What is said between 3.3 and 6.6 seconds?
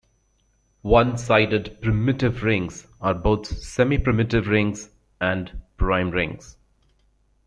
semiprimitive rings and prime rings.